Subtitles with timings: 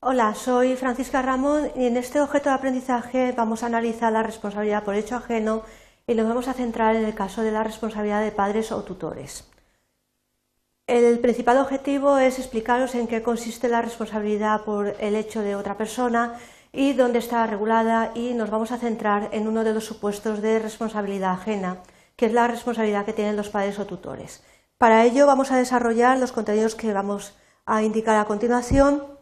[0.00, 4.84] Hola, soy Francisca Ramón y en este objeto de aprendizaje vamos a analizar la responsabilidad
[4.84, 5.62] por hecho ajeno
[6.06, 9.50] y nos vamos a centrar en el caso de la responsabilidad de padres o tutores.
[10.86, 15.76] El principal objetivo es explicaros en qué consiste la responsabilidad por el hecho de otra
[15.76, 16.38] persona
[16.72, 20.60] y dónde está regulada y nos vamos a centrar en uno de los supuestos de
[20.60, 21.78] responsabilidad ajena,
[22.14, 24.44] que es la responsabilidad que tienen los padres o tutores.
[24.78, 27.36] Para ello vamos a desarrollar los contenidos que vamos
[27.66, 29.17] a indicar a continuación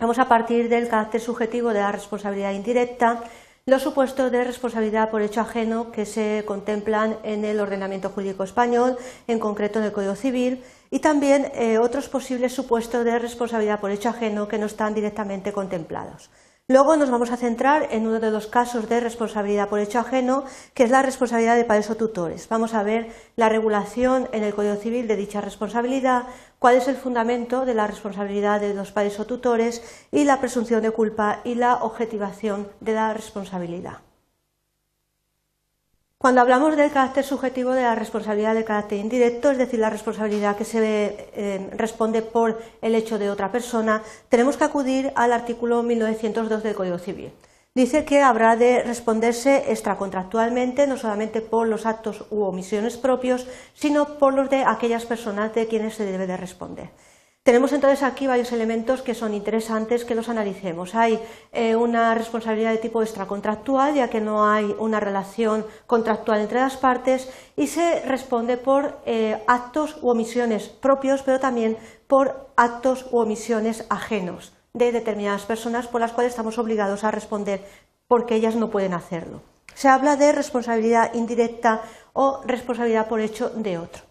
[0.00, 3.22] Vamos a partir del carácter subjetivo de la responsabilidad indirecta,
[3.66, 8.96] los supuestos de responsabilidad por hecho ajeno que se contemplan en el ordenamiento jurídico español,
[9.26, 13.90] en concreto en el Código Civil, y también eh, otros posibles supuestos de responsabilidad por
[13.90, 16.30] hecho ajeno que no están directamente contemplados.
[16.66, 20.44] Luego nos vamos a centrar en uno de los casos de responsabilidad por hecho ajeno,
[20.72, 22.48] que es la responsabilidad de padres o tutores.
[22.48, 26.26] Vamos a ver la regulación en el Código Civil de dicha responsabilidad,
[26.60, 29.82] cuál es el fundamento de la responsabilidad de los padres o tutores
[30.12, 33.98] y la presunción de culpa y la objetivación de la responsabilidad.
[36.18, 40.54] Cuando hablamos del carácter subjetivo de la responsabilidad de carácter indirecto, es decir, la responsabilidad
[40.54, 45.82] que se eh, responde por el hecho de otra persona, tenemos que acudir al artículo
[45.82, 47.32] 1902 del Código Civil.
[47.72, 54.18] Dice que habrá de responderse extracontractualmente no solamente por los actos u omisiones propios, sino
[54.18, 56.90] por los de aquellas personas de quienes se debe de responder.
[57.44, 60.96] Tenemos entonces aquí varios elementos que son interesantes que los analicemos.
[60.96, 61.20] Hay
[61.52, 66.76] eh, una responsabilidad de tipo extracontractual, ya que no hay una relación contractual entre las
[66.76, 71.78] partes, y se responde por eh, actos u omisiones propios, pero también
[72.08, 77.64] por actos u omisiones ajenos de determinadas personas por las cuales estamos obligados a responder
[78.08, 79.42] porque ellas no pueden hacerlo.
[79.74, 81.82] Se habla de responsabilidad indirecta
[82.12, 84.02] o responsabilidad por hecho de otro.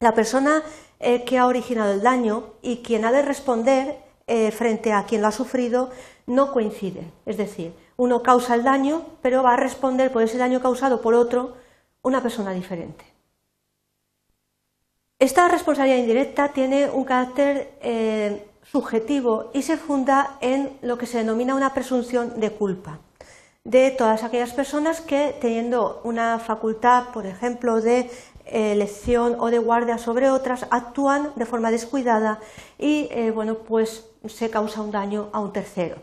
[0.00, 0.62] La persona
[1.00, 5.22] eh, que ha originado el daño y quien ha de responder eh, frente a quien
[5.22, 5.90] lo ha sufrido
[6.26, 7.10] no coinciden.
[7.26, 11.14] Es decir, uno causa el daño, pero va a responder por ese daño causado por
[11.14, 11.56] otro
[12.02, 13.04] una persona diferente.
[15.18, 21.18] Esta responsabilidad indirecta tiene un carácter eh, subjetivo y se funda en lo que se
[21.18, 22.98] denomina una presunción de culpa
[23.64, 28.10] de todas aquellas personas que, teniendo una facultad, por ejemplo, de
[28.44, 32.40] elección o de guardia sobre otras actúan de forma descuidada
[32.78, 35.96] y eh, bueno, pues se causa un daño a un tercero.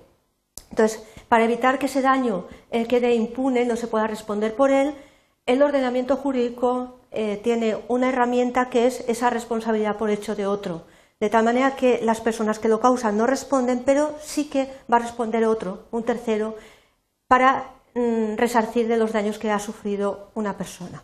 [0.70, 4.94] Entonces, para evitar que ese daño eh, quede impune, no se pueda responder por él,
[5.46, 10.84] el ordenamiento jurídico eh, tiene una herramienta que es esa responsabilidad por hecho de otro,
[11.20, 14.98] de tal manera que las personas que lo causan no responden, pero sí que va
[14.98, 16.56] a responder otro, un tercero,
[17.28, 21.04] para mm, resarcir de los daños que ha sufrido una persona.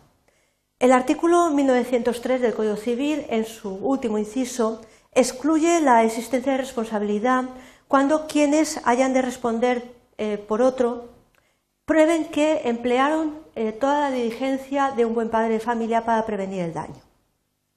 [0.78, 4.82] El artículo 1903 del Código Civil, en su último inciso,
[5.12, 7.44] excluye la existencia de responsabilidad
[7.88, 11.08] cuando quienes hayan de responder eh, por otro
[11.86, 16.62] prueben que emplearon eh, toda la diligencia de un buen padre de familia para prevenir
[16.62, 17.05] el daño.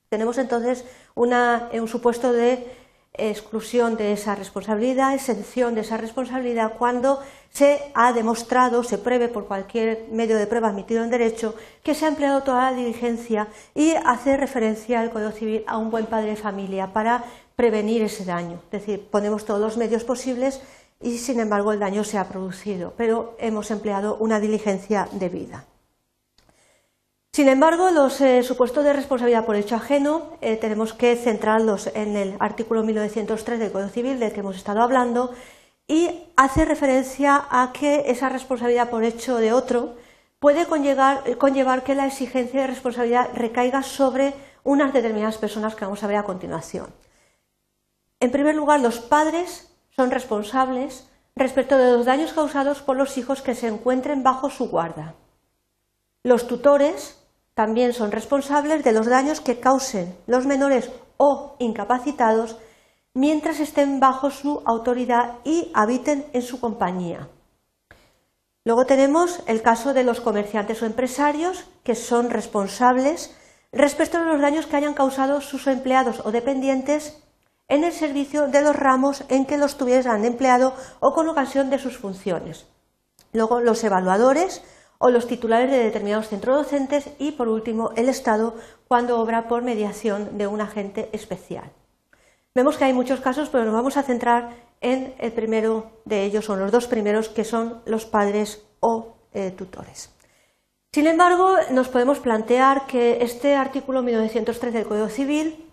[0.09, 2.65] Tenemos entonces un supuesto de
[3.13, 7.19] exclusión de esa responsabilidad, exención de esa responsabilidad cuando
[7.51, 11.53] se ha demostrado, se pruebe por cualquier medio de prueba admitido en derecho,
[11.83, 15.91] que se ha empleado toda la diligencia y hace referencia al Código Civil a un
[15.91, 17.23] buen padre de familia para
[17.55, 18.61] prevenir ese daño.
[18.65, 20.59] Es decir, ponemos todos los medios posibles
[21.01, 25.65] y sin embargo el daño se ha producido, pero hemos empleado una diligencia debida.
[27.39, 32.17] Sin embargo, los eh, supuestos de responsabilidad por hecho ajeno eh, tenemos que centrarlos en
[32.17, 35.33] el artículo 1903 del Código Civil del que hemos estado hablando
[35.87, 39.95] y hace referencia a que esa responsabilidad por hecho de otro
[40.39, 44.33] puede conllevar, que la exigencia de responsabilidad recaiga sobre
[44.65, 46.87] unas determinadas personas que vamos a ver a continuación.
[48.19, 51.07] En primer lugar, los padres son responsables
[51.37, 55.15] respecto de los daños causados por los hijos que se encuentren bajo su guarda.
[56.21, 57.18] Los tutores
[57.59, 62.55] también son responsables de los daños que causen los menores o incapacitados
[63.13, 67.27] mientras estén bajo su autoridad y habiten en su compañía.
[68.63, 73.35] Luego tenemos el caso de los comerciantes o empresarios que son responsables
[73.73, 77.21] respecto de los daños que hayan causado sus empleados o dependientes
[77.67, 81.79] en el servicio de los ramos en que los tuvieran empleado o con ocasión de
[81.79, 82.67] sus funciones.
[83.33, 84.63] Luego los evaluadores
[84.99, 88.53] o los titulares de determinados centros docentes y, por último, el Estado
[88.87, 91.71] cuando obra por mediación de un agente especial.
[92.53, 94.49] Vemos que hay muchos casos, pero nos vamos a centrar
[94.81, 99.51] en el primero de ellos, o los dos primeros, que son los padres o eh,
[99.51, 100.11] tutores.
[100.91, 105.65] Sin embargo, nos podemos plantear que este artículo 1913 del Código Civil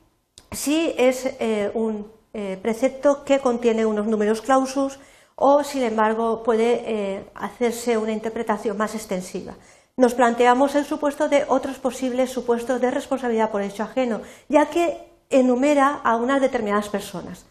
[0.53, 5.01] sí es eh, un eh, precepto que contiene unos números clausus
[5.37, 9.55] o, sin embargo, puede eh, hacerse una interpretación más extensiva.
[9.97, 14.99] Nos planteamos el supuesto de otros posibles supuestos de responsabilidad por hecho ajeno, ya que
[15.31, 17.47] enumera a unas determinadas personas.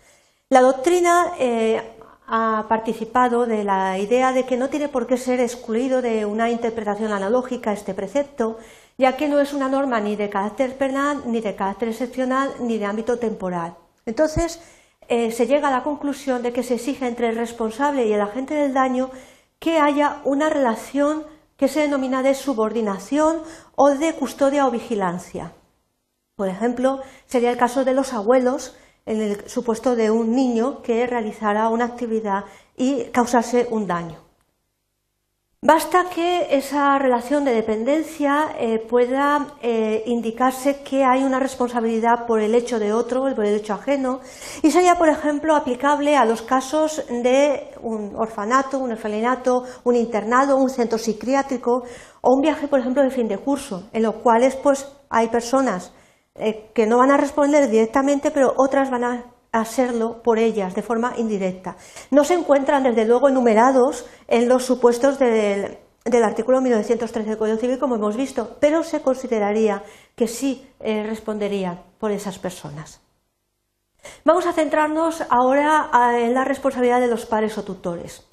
[0.49, 1.81] La doctrina eh,
[2.27, 6.49] ha participado de la idea de que no tiene por qué ser excluido de una
[6.49, 8.57] interpretación analógica este precepto,
[8.97, 12.77] ya que no es una norma ni de carácter penal, ni de carácter excepcional, ni
[12.77, 13.75] de ámbito temporal.
[14.05, 14.59] Entonces,
[15.07, 18.21] eh, se llega a la conclusión de que se exige entre el responsable y el
[18.21, 19.09] agente del daño
[19.59, 21.25] que haya una relación
[21.57, 23.41] que se denomina de subordinación
[23.75, 25.53] o de custodia o vigilancia.
[26.35, 28.75] Por ejemplo, sería el caso de los abuelos
[29.05, 34.24] en el supuesto de un niño que realizara una actividad y causase un daño.
[35.61, 42.39] Basta que esa relación de dependencia eh, pueda eh, indicarse que hay una responsabilidad por
[42.39, 44.19] el hecho de otro, por el hecho ajeno,
[44.61, 50.57] y sería, por ejemplo, aplicable a los casos de un orfanato, un orfelinato, un internado,
[50.57, 51.83] un centro psiquiátrico
[52.21, 55.93] o un viaje, por ejemplo, de fin de curso, en los cuales pues, hay personas
[56.35, 60.81] eh, que no van a responder directamente, pero otras van a hacerlo por ellas de
[60.81, 61.75] forma indirecta.
[62.11, 65.77] No se encuentran, desde luego, enumerados en los supuestos del,
[66.23, 69.83] artículo 1913 del Código Civil, como hemos visto, pero se consideraría
[70.15, 73.01] que sí eh, responderían por esas personas.
[74.23, 78.27] Vamos a centrarnos ahora en la responsabilidad de los padres o tutores.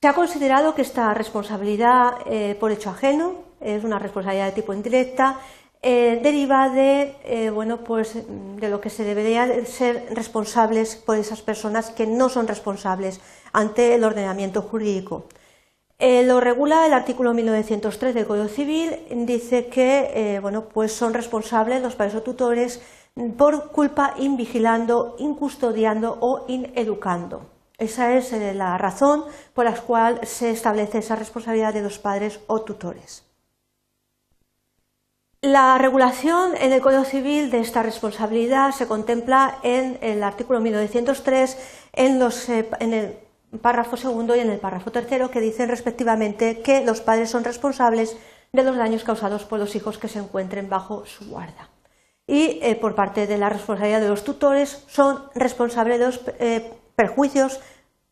[0.00, 4.74] Se ha considerado que esta responsabilidad eh, por hecho ajeno es una responsabilidad de tipo
[4.74, 5.38] indirecta
[5.88, 8.14] eh, deriva de, eh, bueno, pues,
[8.56, 13.20] de lo que se debería ser responsables por esas personas que no son responsables
[13.52, 15.26] ante el ordenamiento jurídico.
[16.00, 18.96] Eh, lo regula el artículo 1903 del Código Civil,
[19.26, 22.82] dice que bueno, pues son responsables los padres o tutores
[23.38, 27.42] por culpa invigilando, incustodiando o ineducando.
[27.78, 29.24] Esa es la razón
[29.54, 33.26] por la cual se establece esa responsabilidad de los padres o tutores.
[35.46, 41.56] La regulación en el Código Civil de esta responsabilidad se contempla en el artículo 1903,
[41.92, 43.16] eh, en, el
[43.62, 48.16] párrafo segundo y en el párrafo tercero, que dicen respectivamente que los padres son responsables
[48.52, 51.68] de los daños causados por los hijos que se encuentren bajo su guarda.
[52.26, 56.72] Y eh, por parte de la responsabilidad de los tutores son responsables de los eh,
[56.96, 57.60] perjuicios,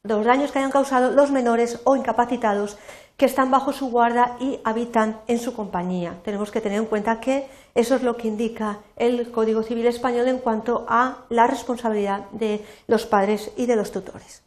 [0.04, 2.78] de los daños que hayan causado los menores o incapacitados
[3.16, 6.18] que están bajo su guarda y habitan en su compañía.
[6.24, 10.28] Tenemos que tener en cuenta que eso es lo que indica el Código Civil Español
[10.28, 14.42] en cuanto a la responsabilidad de los padres y de los tutores.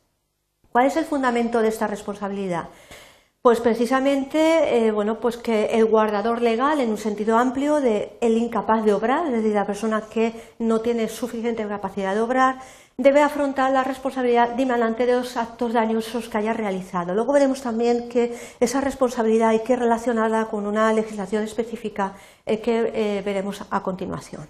[0.71, 2.69] ¿Cuál es el fundamento de esta responsabilidad?
[3.41, 8.37] Pues precisamente, eh, bueno, pues que el guardador legal, en un sentido amplio, de el
[8.37, 12.59] incapaz de obrar, es decir, la persona que no tiene suficiente capacidad de obrar,
[12.99, 17.13] debe afrontar la responsabilidad dimanante de los actos dañosos que haya realizado.
[17.13, 22.13] Luego veremos también que esa responsabilidad hay que relacionarla con una legislación específica
[22.45, 24.49] eh, que eh, veremos a continuación.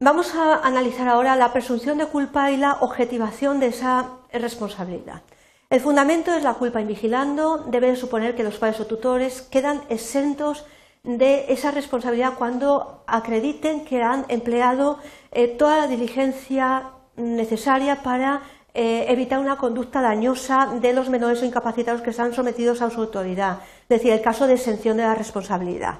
[0.00, 5.20] Vamos a analizar ahora la presunción de culpa y la objetivación de esa responsabilidad.
[5.68, 7.58] El fundamento es la culpa invigilando.
[7.68, 10.64] Debe suponer que los padres o tutores quedan exentos
[11.02, 14.98] de esa responsabilidad cuando acrediten que han empleado
[15.32, 21.44] eh, toda la diligencia necesaria para eh, evitar una conducta dañosa de los menores o
[21.44, 25.14] incapacitados que están sometidos a su autoridad, es decir, el caso de exención de la
[25.14, 25.98] responsabilidad.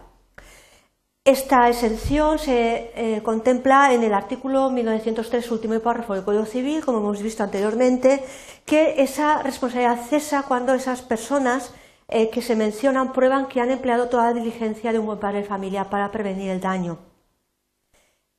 [1.24, 6.98] Esta exención se eh, contempla en el artículo 1903, último párrafo del Código Civil, como
[6.98, 8.24] hemos visto anteriormente,
[8.64, 11.74] que esa responsabilidad cesa cuando esas personas
[12.08, 15.42] eh, que se mencionan prueban que han empleado toda la diligencia de un buen padre
[15.42, 17.09] de familia para prevenir el daño.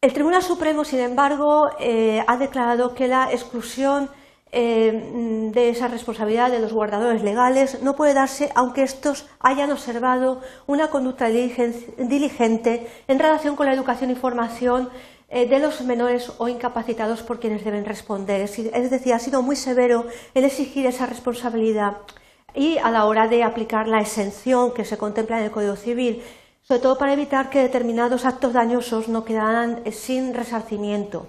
[0.04, 4.10] El Tribunal Supremo, sin embargo, eh, ha declarado que la exclusión
[4.52, 10.42] eh, de esa responsabilidad de los guardadores legales no puede darse aunque estos hayan observado
[10.66, 14.90] una conducta diligente en relación con la educación y formación
[15.30, 18.42] eh, de los menores o incapacitados por quienes deben responder.
[18.42, 21.98] Es decir, ha sido muy severo en exigir esa responsabilidad
[22.56, 26.24] y a la hora de aplicar la exención que se contempla en el Código Civil
[26.72, 31.28] sobre todo para evitar que determinados actos dañosos no quedaran sin resarcimiento.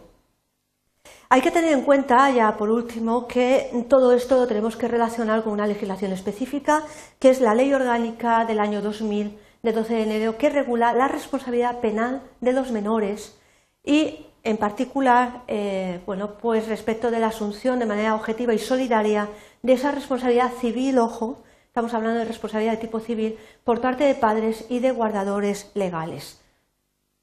[1.31, 5.43] Hay que tener en cuenta, ya por último, que todo esto lo tenemos que relacionar
[5.43, 6.85] con una legislación específica,
[7.19, 11.09] que es la Ley Orgánica del año 2000, de 12 de enero, que regula la
[11.09, 13.37] responsabilidad penal de los menores
[13.83, 19.29] y, en particular, eh, bueno, pues respecto de la asunción de manera objetiva y solidaria
[19.61, 24.15] de esa responsabilidad civil, ojo, Estamos hablando de responsabilidad de tipo civil por parte de
[24.15, 26.39] padres y de guardadores legales.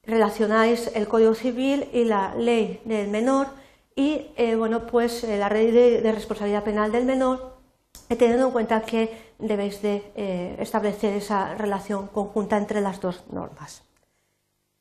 [0.02, 3.50] Relacionáis el Código Civil y la ley del menor
[3.96, 7.58] y eh, bueno, pues eh, la ley de, responsabilidad penal del menor,
[8.08, 13.84] teniendo en cuenta que debéis de establecer esa relación conjunta entre las dos normas.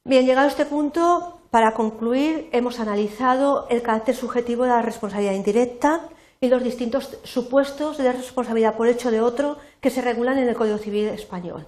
[0.03, 5.35] Bien, llegado a este punto, para concluir, hemos analizado el carácter subjetivo de la responsabilidad
[5.35, 6.09] indirecta
[6.41, 10.55] y los distintos supuestos de responsabilidad por hecho de otro que se regulan en el
[10.55, 11.67] Código Civil español.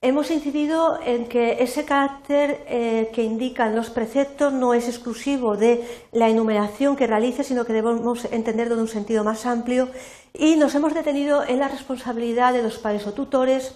[0.00, 5.84] Hemos incidido en que ese carácter eh, que indican los preceptos no es exclusivo de
[6.12, 9.88] la enumeración que realice, sino que debemos entenderlo en un sentido más amplio
[10.32, 13.74] y nos hemos detenido en la responsabilidad de los padres o tutores,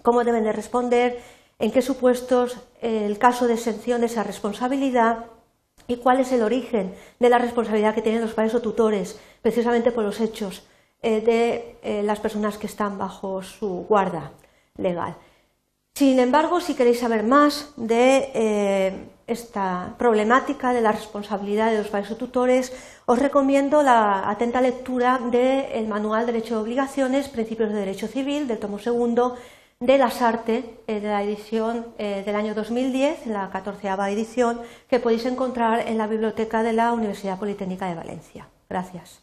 [0.00, 1.20] cómo deben de responder,
[1.58, 5.26] en qué supuestos, el caso de exención de esa responsabilidad
[5.86, 9.92] y cuál es el origen de la responsabilidad que tienen los padres o tutores, precisamente
[9.92, 10.64] por los hechos
[11.02, 14.32] eh, de eh, las personas que están bajo su guarda
[14.76, 15.16] legal.
[15.94, 21.88] Sin embargo, si queréis saber más de eh, esta problemática de la responsabilidad de los
[21.88, 22.72] padres o tutores,
[23.04, 28.48] os recomiendo la atenta lectura del Manual de Derecho de Obligaciones, Principios de Derecho Civil,
[28.48, 29.36] del tomo segundo,
[29.82, 35.00] de las Artes, eh, de la edición eh, del año 2010, la catorceava edición, que
[35.00, 38.48] podéis encontrar en la biblioteca de la Universidad Politécnica de Valencia.
[38.70, 39.21] Gracias.